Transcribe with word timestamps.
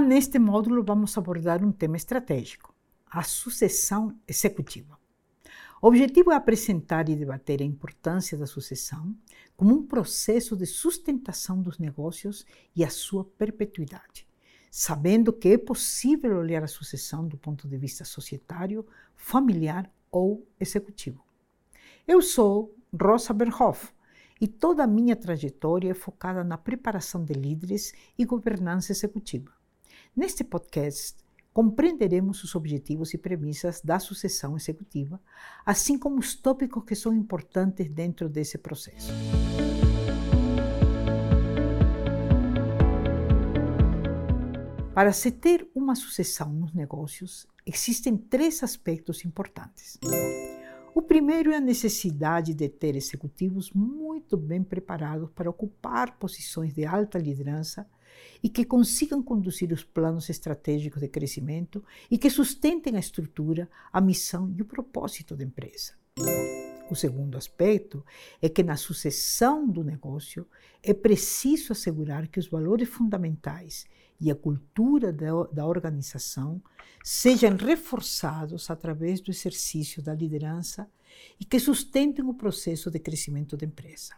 neste 0.00 0.38
módulo 0.38 0.84
vamos 0.84 1.18
abordar 1.18 1.64
um 1.64 1.72
tema 1.72 1.96
estratégico, 1.96 2.72
a 3.10 3.24
sucessão 3.24 4.16
executiva. 4.28 4.96
O 5.80 5.88
objetivo 5.88 6.30
é 6.30 6.36
apresentar 6.36 7.08
e 7.08 7.16
debater 7.16 7.60
a 7.60 7.64
importância 7.64 8.38
da 8.38 8.46
sucessão 8.46 9.12
como 9.56 9.74
um 9.74 9.84
processo 9.84 10.56
de 10.56 10.66
sustentação 10.66 11.60
dos 11.60 11.80
negócios 11.80 12.46
e 12.76 12.84
a 12.84 12.90
sua 12.90 13.24
perpetuidade, 13.24 14.24
sabendo 14.70 15.32
que 15.32 15.48
é 15.48 15.58
possível 15.58 16.36
olhar 16.36 16.62
a 16.62 16.68
sucessão 16.68 17.26
do 17.26 17.36
ponto 17.36 17.66
de 17.66 17.76
vista 17.76 18.04
societário, 18.04 18.86
familiar 19.16 19.90
ou 20.12 20.46
executivo. 20.60 21.24
Eu 22.06 22.22
sou 22.22 22.72
Rosa 22.94 23.32
Berhoff 23.32 23.92
e 24.40 24.46
toda 24.46 24.84
a 24.84 24.86
minha 24.86 25.16
trajetória 25.16 25.90
é 25.90 25.94
focada 25.94 26.44
na 26.44 26.56
preparação 26.56 27.24
de 27.24 27.34
líderes 27.34 27.92
e 28.16 28.24
governança 28.24 28.92
executiva. 28.92 29.52
Neste 30.14 30.44
podcast, 30.44 31.16
compreenderemos 31.54 32.44
os 32.44 32.54
objetivos 32.54 33.14
e 33.14 33.18
premissas 33.18 33.80
da 33.80 33.98
sucessão 33.98 34.54
executiva, 34.58 35.18
assim 35.64 35.98
como 35.98 36.18
os 36.18 36.34
tópicos 36.34 36.84
que 36.84 36.94
são 36.94 37.14
importantes 37.14 37.88
dentro 37.88 38.28
desse 38.28 38.58
processo. 38.58 39.10
Para 44.94 45.14
se 45.14 45.30
ter 45.30 45.66
uma 45.74 45.94
sucessão 45.94 46.52
nos 46.52 46.74
negócios, 46.74 47.46
existem 47.64 48.14
três 48.14 48.62
aspectos 48.62 49.24
importantes. 49.24 49.98
O 50.94 51.00
primeiro 51.00 51.50
é 51.50 51.56
a 51.56 51.60
necessidade 51.60 52.52
de 52.52 52.68
ter 52.68 52.96
executivos 52.96 53.70
muito 53.72 54.36
bem 54.36 54.62
preparados 54.62 55.30
para 55.34 55.48
ocupar 55.48 56.18
posições 56.18 56.74
de 56.74 56.84
alta 56.84 57.18
liderança 57.18 57.86
e 58.42 58.48
que 58.48 58.64
consigam 58.64 59.22
conduzir 59.22 59.72
os 59.72 59.82
planos 59.82 60.28
estratégicos 60.28 61.00
de 61.00 61.08
crescimento 61.08 61.82
e 62.10 62.18
que 62.18 62.28
sustentem 62.28 62.96
a 62.96 63.00
estrutura, 63.00 63.70
a 63.90 64.02
missão 64.02 64.52
e 64.54 64.60
o 64.60 64.66
propósito 64.66 65.34
da 65.34 65.44
empresa. 65.44 65.94
O 66.92 66.94
segundo 66.94 67.38
aspecto 67.38 68.04
é 68.42 68.50
que 68.50 68.62
na 68.62 68.76
sucessão 68.76 69.66
do 69.66 69.82
negócio 69.82 70.46
é 70.82 70.92
preciso 70.92 71.72
assegurar 71.72 72.28
que 72.28 72.38
os 72.38 72.48
valores 72.48 72.86
fundamentais 72.86 73.86
e 74.20 74.30
a 74.30 74.34
cultura 74.34 75.10
da, 75.10 75.44
da 75.44 75.66
organização 75.66 76.62
sejam 77.02 77.56
reforçados 77.56 78.68
através 78.68 79.22
do 79.22 79.30
exercício 79.30 80.02
da 80.02 80.12
liderança 80.12 80.86
e 81.40 81.46
que 81.46 81.58
sustentem 81.58 82.26
o 82.26 82.34
processo 82.34 82.90
de 82.90 82.98
crescimento 82.98 83.56
da 83.56 83.64
empresa. 83.64 84.12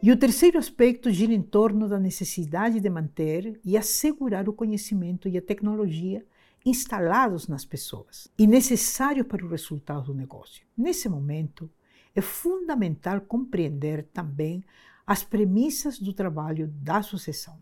E 0.00 0.12
o 0.12 0.16
terceiro 0.16 0.58
aspecto 0.58 1.10
gira 1.10 1.34
em 1.34 1.42
torno 1.42 1.88
da 1.88 1.98
necessidade 1.98 2.78
de 2.78 2.88
manter 2.88 3.58
e 3.64 3.76
assegurar 3.76 4.48
o 4.48 4.52
conhecimento 4.52 5.28
e 5.28 5.36
a 5.36 5.42
tecnologia 5.42 6.24
instalados 6.64 7.46
nas 7.46 7.64
pessoas 7.64 8.28
e 8.38 8.46
necessário 8.46 9.24
para 9.24 9.44
o 9.44 9.48
resultado 9.48 10.06
do 10.06 10.14
negócio. 10.14 10.64
Nesse 10.76 11.08
momento, 11.08 11.70
é 12.14 12.20
fundamental 12.20 13.20
compreender 13.20 14.04
também 14.12 14.64
as 15.06 15.22
premissas 15.22 15.98
do 15.98 16.12
trabalho 16.12 16.68
da 16.68 17.02
sucessão. 17.02 17.58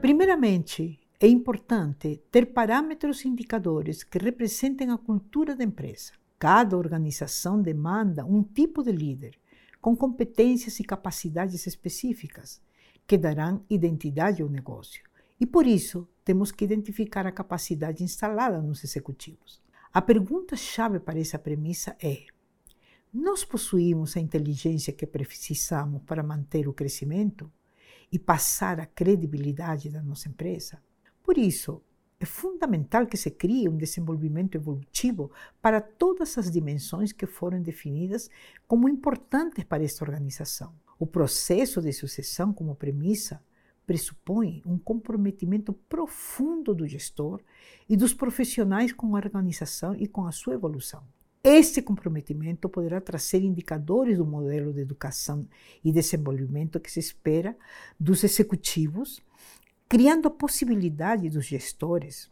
Primeiramente, 0.00 1.00
é 1.18 1.26
importante 1.26 2.22
ter 2.30 2.52
parâmetros 2.52 3.24
e 3.24 3.28
indicadores 3.28 4.04
que 4.04 4.18
representem 4.18 4.90
a 4.90 4.98
cultura 4.98 5.56
da 5.56 5.64
empresa. 5.64 6.12
Cada 6.38 6.76
organização 6.76 7.60
demanda 7.60 8.24
um 8.24 8.42
tipo 8.42 8.82
de 8.82 8.92
líder 8.92 9.36
com 9.80 9.96
competências 9.96 10.78
e 10.78 10.84
capacidades 10.84 11.66
específicas 11.66 12.60
que 13.06 13.16
darão 13.16 13.64
identidade 13.70 14.42
ao 14.42 14.48
negócio. 14.48 15.02
E 15.38 15.46
por 15.46 15.66
isso, 15.66 16.08
temos 16.24 16.50
que 16.50 16.64
identificar 16.64 17.26
a 17.26 17.32
capacidade 17.32 18.02
instalada 18.02 18.60
nos 18.60 18.82
executivos. 18.82 19.62
A 19.92 20.02
pergunta-chave 20.02 20.98
para 20.98 21.20
essa 21.20 21.38
premissa 21.38 21.96
é: 22.02 22.24
nós 23.12 23.44
possuímos 23.44 24.16
a 24.16 24.20
inteligência 24.20 24.92
que 24.92 25.06
precisamos 25.06 26.02
para 26.02 26.22
manter 26.22 26.68
o 26.68 26.72
crescimento 26.72 27.50
e 28.10 28.18
passar 28.18 28.80
a 28.80 28.86
credibilidade 28.86 29.88
da 29.90 30.02
nossa 30.02 30.28
empresa? 30.28 30.82
Por 31.22 31.38
isso, 31.38 31.82
é 32.18 32.24
fundamental 32.24 33.06
que 33.06 33.16
se 33.16 33.30
crie 33.30 33.68
um 33.68 33.76
desenvolvimento 33.76 34.54
evolutivo 34.54 35.30
para 35.60 35.80
todas 35.80 36.38
as 36.38 36.50
dimensões 36.50 37.12
que 37.12 37.26
foram 37.26 37.60
definidas 37.60 38.30
como 38.66 38.88
importantes 38.88 39.64
para 39.64 39.84
esta 39.84 40.04
organização. 40.04 40.74
O 40.98 41.06
processo 41.06 41.82
de 41.82 41.92
sucessão, 41.92 42.52
como 42.52 42.74
premissa, 42.74 43.42
pressupõe 43.86 44.62
um 44.66 44.78
comprometimento 44.78 45.72
profundo 45.72 46.74
do 46.74 46.86
gestor 46.86 47.40
e 47.88 47.96
dos 47.96 48.12
profissionais 48.12 48.92
com 48.92 49.14
a 49.14 49.18
organização 49.18 49.94
e 49.94 50.06
com 50.08 50.26
a 50.26 50.32
sua 50.32 50.54
evolução. 50.54 51.02
Este 51.44 51.80
comprometimento 51.80 52.68
poderá 52.68 53.00
trazer 53.00 53.40
indicadores 53.42 54.18
do 54.18 54.26
modelo 54.26 54.72
de 54.72 54.80
educação 54.80 55.46
e 55.84 55.92
desenvolvimento 55.92 56.80
que 56.80 56.90
se 56.90 56.98
espera 56.98 57.56
dos 58.00 58.24
executivos 58.24 59.22
criando 59.88 60.26
a 60.26 60.30
possibilidade 60.30 61.30
dos 61.30 61.46
gestores 61.46 62.30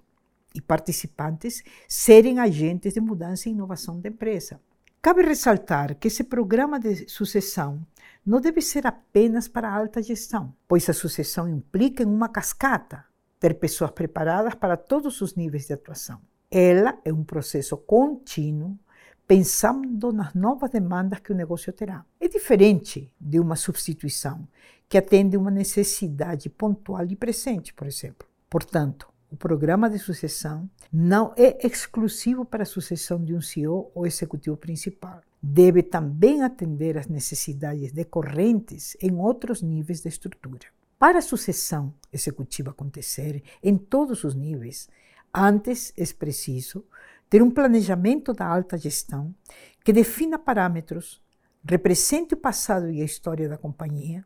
e 0.55 0.61
participantes 0.61 1.63
serem 1.89 2.39
agentes 2.39 2.95
de 2.95 3.01
mudança 3.01 3.49
e 3.49 3.53
inovação 3.53 4.01
da 4.01 4.09
empresa. 4.09 4.61
Cabe 5.05 5.21
ressaltar 5.21 5.97
que 5.97 6.09
esse 6.09 6.25
programa 6.25 6.81
de 6.81 7.07
sucessão 7.11 7.87
não 8.25 8.41
deve 8.41 8.63
ser 8.63 8.87
apenas 8.87 9.47
para 9.47 9.69
a 9.69 9.77
alta 9.77 10.03
gestão, 10.03 10.57
pois 10.67 10.89
a 10.89 10.95
sucessão 10.95 11.47
implica 11.47 12.03
em 12.03 12.07
uma 12.07 12.27
cascata, 12.27 13.05
ter 13.39 13.59
pessoas 13.59 13.91
preparadas 13.91 14.55
para 14.55 14.79
todos 14.79 15.21
os 15.21 15.35
níveis 15.35 15.67
de 15.67 15.75
atuação. 15.75 16.23
Ela 16.51 16.99
é 17.05 17.13
um 17.13 17.23
processo 17.23 17.77
contínuo, 17.77 18.79
pensando 19.27 20.11
nas 20.11 20.33
novas 20.33 20.71
demandas 20.71 21.21
que 21.21 21.33
o 21.33 21.37
negócio 21.37 21.71
terá. 21.71 22.03
É 22.19 22.27
diferente 22.27 23.13
de 23.21 23.39
uma 23.39 23.57
substituição, 23.57 24.49
que 24.89 24.97
atende 24.97 25.37
uma 25.37 25.51
necessidade 25.51 26.49
pontual 26.49 27.05
e 27.05 27.15
presente, 27.15 27.75
por 27.75 27.87
exemplo. 27.87 28.27
Portanto, 28.49 29.07
o 29.35 29.37
programa 29.37 29.91
de 29.91 29.99
sucessão 29.99 30.71
não 30.93 31.35
é 31.37 31.67
exclusivo 31.67 32.45
para 32.45 32.63
a 32.63 32.67
sucessão 32.67 33.19
de 33.25 33.35
um 33.35 33.41
CEO 33.41 33.91
ou 33.93 34.07
executivo 34.07 34.57
principal. 34.57 35.23
Deve 35.43 35.83
também 35.83 36.45
atender 36.45 36.97
às 36.97 37.09
necessidades 37.09 37.91
decorrentes 37.91 38.97
em 39.03 39.13
outros 39.17 39.61
níveis 39.61 40.01
de 40.01 40.09
estrutura. 40.09 40.69
Para 40.97 41.19
a 41.19 41.23
sucessão 41.23 41.93
executiva 42.13 42.71
acontecer 42.71 43.43
em 43.61 43.77
todos 43.77 44.23
os 44.23 44.37
níveis, 44.37 44.89
antes 45.35 45.93
é 45.99 46.07
preciso 46.15 46.85
ter 47.29 47.43
um 47.43 47.51
planejamento 47.51 48.33
da 48.33 48.47
alta 48.47 48.79
gestão 48.79 49.35
que 49.83 49.93
defina 49.93 50.39
parâmetros, 50.39 51.21
represente 51.69 52.35
o 52.35 52.37
passado 52.37 52.89
e 52.89 53.03
a 53.03 53.05
história 53.05 53.49
da 53.49 53.59
companhia, 53.59 54.25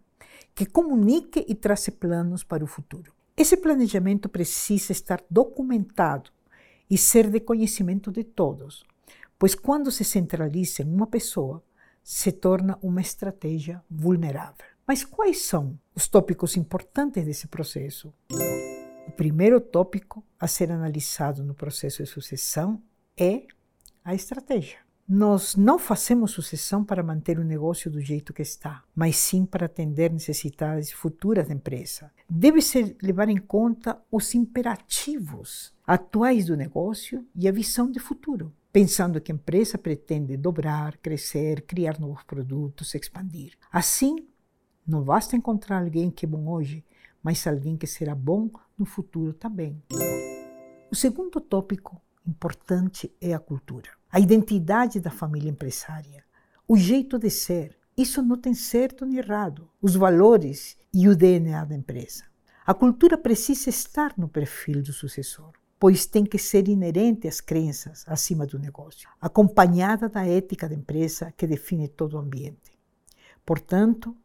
que 0.54 0.66
comunique 0.66 1.46
e 1.48 1.54
trace 1.54 1.92
planos 1.92 2.44
para 2.44 2.62
o 2.62 2.66
futuro. 2.66 3.16
Esse 3.38 3.56
planejamento 3.56 4.28
precisa 4.28 4.90
estar 4.90 5.22
documentado 5.30 6.32
e 6.90 6.98
ser 6.98 7.30
de 7.30 7.38
conhecimento 7.38 8.10
de 8.10 8.24
todos, 8.24 8.84
pois 9.38 9.54
quando 9.54 9.92
se 9.92 10.02
centraliza 10.02 10.82
em 10.82 10.92
uma 10.92 11.06
pessoa, 11.06 11.62
se 12.02 12.32
torna 12.32 12.76
uma 12.82 13.00
estratégia 13.00 13.80
vulnerável. 13.88 14.66
Mas 14.84 15.04
quais 15.04 15.42
são 15.42 15.78
os 15.94 16.08
tópicos 16.08 16.56
importantes 16.56 17.24
desse 17.24 17.46
processo? 17.46 18.12
O 19.06 19.12
primeiro 19.12 19.60
tópico 19.60 20.24
a 20.36 20.48
ser 20.48 20.72
analisado 20.72 21.44
no 21.44 21.54
processo 21.54 22.02
de 22.02 22.08
sucessão 22.08 22.82
é 23.16 23.46
a 24.04 24.16
estratégia. 24.16 24.87
Nós 25.10 25.56
não 25.56 25.78
fazemos 25.78 26.32
sucessão 26.32 26.84
para 26.84 27.02
manter 27.02 27.38
o 27.38 27.44
negócio 27.44 27.90
do 27.90 27.98
jeito 27.98 28.34
que 28.34 28.42
está, 28.42 28.84
mas 28.94 29.16
sim 29.16 29.46
para 29.46 29.64
atender 29.64 30.12
necessidades 30.12 30.92
futuras 30.92 31.48
da 31.48 31.54
empresa. 31.54 32.12
Deve-se 32.28 32.94
levar 33.02 33.30
em 33.30 33.38
conta 33.38 33.98
os 34.12 34.34
imperativos 34.34 35.72
atuais 35.86 36.44
do 36.44 36.58
negócio 36.58 37.26
e 37.34 37.48
a 37.48 37.52
visão 37.52 37.90
de 37.90 37.98
futuro, 37.98 38.52
pensando 38.70 39.18
que 39.18 39.32
a 39.32 39.34
empresa 39.34 39.78
pretende 39.78 40.36
dobrar, 40.36 40.98
crescer, 40.98 41.62
criar 41.62 41.98
novos 41.98 42.22
produtos, 42.24 42.94
expandir. 42.94 43.54
Assim, 43.72 44.28
não 44.86 45.02
basta 45.02 45.34
encontrar 45.34 45.78
alguém 45.78 46.10
que 46.10 46.26
é 46.26 46.28
bom 46.28 46.46
hoje, 46.50 46.84
mas 47.22 47.46
alguém 47.46 47.78
que 47.78 47.86
será 47.86 48.14
bom 48.14 48.50
no 48.76 48.84
futuro 48.84 49.32
também. 49.32 49.82
O 50.90 50.94
segundo 50.94 51.40
tópico 51.40 51.98
importante 52.26 53.10
é 53.22 53.32
a 53.32 53.38
cultura 53.38 53.97
a 54.10 54.18
identidade 54.18 55.00
da 55.00 55.10
família 55.10 55.50
empresária, 55.50 56.24
o 56.66 56.76
jeito 56.76 57.18
de 57.18 57.30
ser. 57.30 57.76
Isso 57.96 58.22
não 58.22 58.36
tem 58.36 58.54
certo 58.54 59.04
nem 59.04 59.18
errado. 59.18 59.70
Os 59.82 59.94
valores 59.96 60.76
e 60.94 61.08
o 61.08 61.16
DNA 61.16 61.64
da 61.64 61.74
empresa. 61.74 62.24
A 62.64 62.74
cultura 62.74 63.18
precisa 63.18 63.70
estar 63.70 64.14
no 64.16 64.28
perfil 64.28 64.82
do 64.82 64.92
sucessor, 64.92 65.52
pois 65.78 66.06
tem 66.06 66.24
que 66.24 66.38
ser 66.38 66.68
inerente 66.68 67.26
às 67.26 67.40
crenças 67.40 68.04
acima 68.06 68.46
do 68.46 68.58
negócio, 68.58 69.08
acompanhada 69.20 70.08
da 70.08 70.26
ética 70.26 70.68
da 70.68 70.74
empresa 70.74 71.32
que 71.36 71.46
define 71.46 71.88
todo 71.88 72.14
o 72.14 72.18
ambiente. 72.18 72.78
Portanto, 73.44 74.16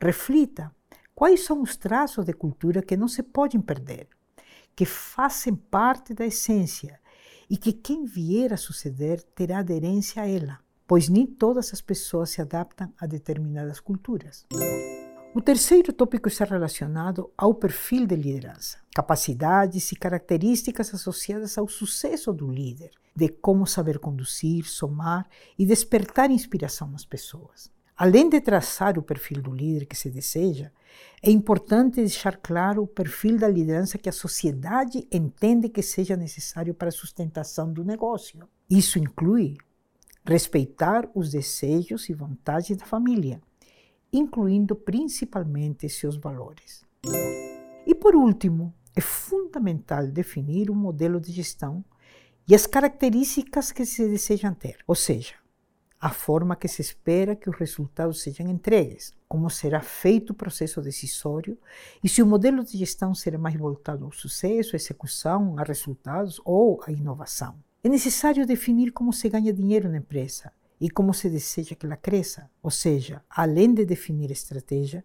reflita 0.00 0.74
quais 1.14 1.44
são 1.44 1.62
os 1.62 1.76
traços 1.76 2.24
de 2.24 2.32
cultura 2.32 2.82
que 2.82 2.96
não 2.96 3.08
se 3.08 3.22
podem 3.22 3.60
perder, 3.60 4.08
que 4.74 4.86
fazem 4.86 5.54
parte 5.54 6.14
da 6.14 6.24
essência 6.24 6.99
e 7.50 7.56
que 7.56 7.72
quem 7.72 8.04
vier 8.04 8.52
a 8.52 8.56
suceder 8.56 9.20
terá 9.34 9.58
aderência 9.58 10.22
a 10.22 10.28
ela, 10.28 10.60
pois 10.86 11.08
nem 11.08 11.26
todas 11.26 11.74
as 11.74 11.80
pessoas 11.80 12.30
se 12.30 12.40
adaptam 12.40 12.94
a 12.96 13.06
determinadas 13.06 13.80
culturas. 13.80 14.46
O 15.34 15.40
terceiro 15.40 15.92
tópico 15.92 16.28
está 16.28 16.44
relacionado 16.44 17.30
ao 17.36 17.54
perfil 17.54 18.06
de 18.06 18.16
liderança, 18.16 18.78
capacidades 18.94 19.90
e 19.92 19.96
características 19.96 20.94
associadas 20.94 21.58
ao 21.58 21.68
sucesso 21.68 22.32
do 22.32 22.50
líder, 22.50 22.90
de 23.14 23.28
como 23.28 23.66
saber 23.66 23.98
conduzir, 23.98 24.64
somar 24.64 25.28
e 25.58 25.66
despertar 25.66 26.30
inspiração 26.30 26.88
nas 26.88 27.04
pessoas. 27.04 27.70
Além 28.00 28.30
de 28.30 28.40
traçar 28.40 28.98
o 28.98 29.02
perfil 29.02 29.42
do 29.42 29.52
líder 29.52 29.84
que 29.84 29.94
se 29.94 30.08
deseja, 30.08 30.72
é 31.22 31.30
importante 31.30 31.96
deixar 31.96 32.38
claro 32.38 32.84
o 32.84 32.86
perfil 32.86 33.36
da 33.36 33.46
liderança 33.46 33.98
que 33.98 34.08
a 34.08 34.12
sociedade 34.12 35.06
entende 35.12 35.68
que 35.68 35.82
seja 35.82 36.16
necessário 36.16 36.72
para 36.72 36.88
a 36.88 36.92
sustentação 36.92 37.70
do 37.70 37.84
negócio. 37.84 38.48
Isso 38.70 38.98
inclui 38.98 39.58
respeitar 40.24 41.10
os 41.14 41.30
desejos 41.30 42.08
e 42.08 42.14
vontades 42.14 42.74
da 42.74 42.86
família, 42.86 43.38
incluindo 44.10 44.74
principalmente 44.74 45.86
seus 45.90 46.16
valores. 46.16 46.82
E 47.86 47.94
por 47.94 48.16
último, 48.16 48.72
é 48.96 49.02
fundamental 49.02 50.06
definir 50.06 50.70
um 50.70 50.74
modelo 50.74 51.20
de 51.20 51.32
gestão 51.32 51.84
e 52.48 52.54
as 52.54 52.66
características 52.66 53.70
que 53.72 53.84
se 53.84 54.08
desejam 54.08 54.54
ter, 54.54 54.78
ou 54.86 54.94
seja, 54.94 55.34
a 56.00 56.08
forma 56.08 56.56
que 56.56 56.66
se 56.66 56.80
espera 56.80 57.36
que 57.36 57.50
os 57.50 57.56
resultados 57.56 58.22
sejam 58.22 58.48
entregues, 58.48 59.12
como 59.28 59.50
será 59.50 59.82
feito 59.82 60.30
o 60.30 60.34
processo 60.34 60.80
decisório 60.80 61.58
e 62.02 62.08
se 62.08 62.22
o 62.22 62.26
modelo 62.26 62.64
de 62.64 62.78
gestão 62.78 63.14
será 63.14 63.36
mais 63.36 63.54
voltado 63.54 64.06
ao 64.06 64.12
sucesso, 64.12 64.74
à 64.74 64.76
execução, 64.76 65.58
a 65.58 65.62
resultados 65.62 66.40
ou 66.42 66.80
à 66.86 66.90
inovação. 66.90 67.54
É 67.84 67.88
necessário 67.88 68.46
definir 68.46 68.92
como 68.92 69.12
se 69.12 69.28
ganha 69.28 69.52
dinheiro 69.52 69.90
na 69.90 69.98
empresa 69.98 70.50
e 70.80 70.88
como 70.88 71.12
se 71.12 71.28
deseja 71.28 71.76
que 71.76 71.84
ela 71.84 71.96
cresça. 71.96 72.50
Ou 72.62 72.70
seja, 72.70 73.22
além 73.28 73.74
de 73.74 73.84
definir 73.84 74.30
estratégia, 74.30 75.04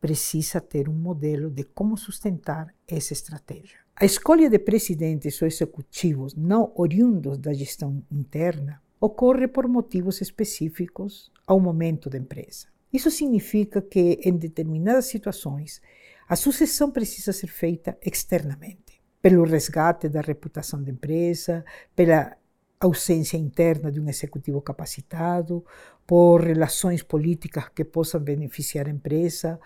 precisa 0.00 0.60
ter 0.60 0.88
um 0.88 0.94
modelo 0.94 1.50
de 1.50 1.64
como 1.64 1.96
sustentar 1.96 2.72
essa 2.86 3.12
estratégia. 3.12 3.78
A 3.96 4.04
escolha 4.04 4.48
de 4.48 4.60
presidentes 4.60 5.42
ou 5.42 5.48
executivos 5.48 6.36
não 6.36 6.72
oriundos 6.76 7.36
da 7.38 7.52
gestão 7.52 8.00
interna 8.08 8.80
ocorre 9.00 9.48
por 9.48 9.68
motivos 9.68 10.20
específicos 10.20 11.30
ao 11.46 11.60
momento 11.60 12.10
da 12.10 12.18
empresa. 12.18 12.66
Isso 12.92 13.10
significa 13.10 13.82
que, 13.82 14.20
em 14.22 14.36
determinadas 14.36 15.06
situações, 15.06 15.80
a 16.28 16.36
sucessão 16.36 16.90
precisa 16.90 17.32
ser 17.32 17.48
feita 17.48 17.96
externamente, 18.02 19.00
pelo 19.20 19.44
resgate 19.44 20.08
da 20.08 20.20
reputação 20.20 20.82
da 20.82 20.90
empresa, 20.90 21.64
pela 21.94 22.36
ausência 22.80 23.36
interna 23.36 23.90
de 23.90 24.00
um 24.00 24.08
executivo 24.08 24.60
capacitado, 24.60 25.64
por 26.06 26.42
relações 26.42 27.02
políticas 27.02 27.68
que 27.70 27.84
possam 27.84 28.20
beneficiar 28.20 28.86
a 28.86 28.90
empresa 28.90 29.58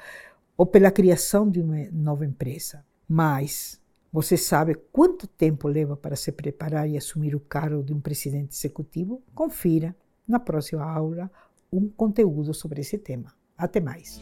ou 0.56 0.66
pela 0.66 0.90
criação 0.90 1.48
de 1.48 1.60
uma 1.60 1.88
nova 1.92 2.24
empresa. 2.24 2.84
Mas 3.08 3.80
você 4.12 4.36
sabe 4.36 4.74
quanto 4.92 5.26
tempo 5.26 5.66
leva 5.66 5.96
para 5.96 6.16
se 6.16 6.30
preparar 6.30 6.86
e 6.86 6.98
assumir 6.98 7.34
o 7.34 7.40
cargo 7.40 7.82
de 7.82 7.94
um 7.94 8.00
presidente 8.00 8.54
executivo? 8.54 9.22
Confira 9.34 9.96
na 10.28 10.38
próxima 10.38 10.84
aula 10.84 11.30
um 11.72 11.88
conteúdo 11.88 12.52
sobre 12.52 12.82
esse 12.82 12.98
tema. 12.98 13.32
Até 13.56 13.80
mais! 13.80 14.20